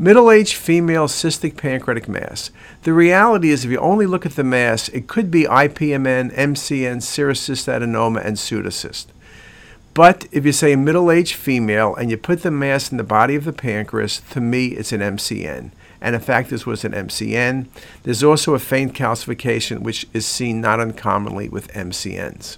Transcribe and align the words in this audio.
Middle 0.00 0.30
aged 0.30 0.56
female 0.56 1.08
cystic 1.08 1.58
pancreatic 1.58 2.08
mass. 2.08 2.50
The 2.84 2.94
reality 2.94 3.50
is, 3.50 3.66
if 3.66 3.70
you 3.70 3.76
only 3.76 4.06
look 4.06 4.24
at 4.24 4.32
the 4.32 4.42
mass, 4.42 4.88
it 4.88 5.06
could 5.06 5.30
be 5.30 5.44
IPMN, 5.44 6.34
MCN, 6.34 7.02
serous 7.02 7.46
adenoma, 7.66 8.24
and 8.24 8.38
pseudocyst. 8.38 9.08
But 9.92 10.26
if 10.32 10.46
you 10.46 10.52
say 10.52 10.74
middle 10.74 11.10
aged 11.10 11.34
female 11.34 11.94
and 11.94 12.10
you 12.10 12.16
put 12.16 12.40
the 12.40 12.50
mass 12.50 12.90
in 12.90 12.96
the 12.96 13.04
body 13.04 13.34
of 13.34 13.44
the 13.44 13.52
pancreas, 13.52 14.22
to 14.30 14.40
me 14.40 14.68
it's 14.68 14.92
an 14.92 15.02
MCN. 15.02 15.70
And 16.00 16.14
in 16.14 16.20
fact, 16.22 16.48
this 16.48 16.64
was 16.64 16.82
an 16.82 16.92
MCN. 16.92 17.66
There's 18.02 18.24
also 18.24 18.54
a 18.54 18.58
faint 18.58 18.94
calcification, 18.94 19.80
which 19.80 20.06
is 20.14 20.24
seen 20.24 20.62
not 20.62 20.80
uncommonly 20.80 21.50
with 21.50 21.70
MCNs. 21.74 22.56